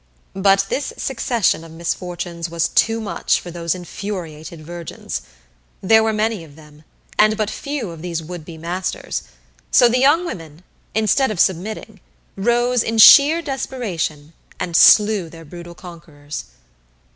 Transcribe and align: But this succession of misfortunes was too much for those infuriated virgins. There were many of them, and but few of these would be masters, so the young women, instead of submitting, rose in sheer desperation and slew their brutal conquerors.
But 0.33 0.65
this 0.67 0.93
succession 0.97 1.63
of 1.63 1.71
misfortunes 1.71 2.49
was 2.49 2.69
too 2.69 2.99
much 2.99 3.39
for 3.39 3.51
those 3.51 3.75
infuriated 3.75 4.65
virgins. 4.65 5.21
There 5.81 6.01
were 6.01 6.11
many 6.11 6.43
of 6.43 6.55
them, 6.55 6.85
and 7.19 7.37
but 7.37 7.51
few 7.51 7.91
of 7.91 8.01
these 8.01 8.23
would 8.23 8.43
be 8.43 8.57
masters, 8.57 9.21
so 9.69 9.87
the 9.87 9.99
young 9.99 10.25
women, 10.25 10.63
instead 10.95 11.29
of 11.29 11.39
submitting, 11.39 11.99
rose 12.35 12.81
in 12.81 12.97
sheer 12.97 13.43
desperation 13.43 14.33
and 14.59 14.75
slew 14.75 15.29
their 15.29 15.45
brutal 15.45 15.75
conquerors. 15.75 16.45